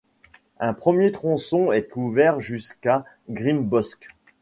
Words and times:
Un 0.59 0.73
premier 0.73 1.11
tronçon 1.11 1.71
est 1.71 1.95
ouvert 1.95 2.39
jusqu'à 2.39 3.05
Grimbosq. 3.29 4.07